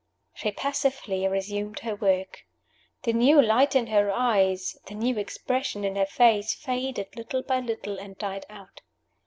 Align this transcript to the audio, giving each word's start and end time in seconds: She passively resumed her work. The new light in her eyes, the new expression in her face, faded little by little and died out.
She 0.33 0.51
passively 0.51 1.27
resumed 1.27 1.81
her 1.81 1.93
work. 1.93 2.47
The 3.03 3.13
new 3.13 3.39
light 3.39 3.75
in 3.75 3.85
her 3.85 4.11
eyes, 4.11 4.75
the 4.87 4.95
new 4.95 5.19
expression 5.19 5.83
in 5.85 5.95
her 5.95 6.07
face, 6.07 6.55
faded 6.55 7.15
little 7.15 7.43
by 7.43 7.59
little 7.59 7.99
and 7.99 8.17
died 8.17 8.47
out. 8.49 8.81